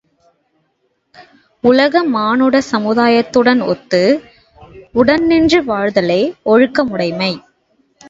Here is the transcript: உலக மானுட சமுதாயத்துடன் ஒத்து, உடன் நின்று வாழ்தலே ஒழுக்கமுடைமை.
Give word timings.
உலக 1.63 2.03
மானுட 2.07 2.61
சமுதாயத்துடன் 2.71 3.63
ஒத்து, 3.67 4.03
உடன் 4.93 5.25
நின்று 5.25 5.61
வாழ்தலே 5.65 6.21
ஒழுக்கமுடைமை. 6.45 7.33